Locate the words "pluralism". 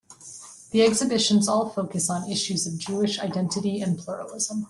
3.99-4.59